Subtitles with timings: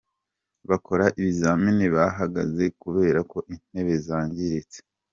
[0.69, 4.77] Bakora ibizamini bahagaze kubera ko intebe zangiritse.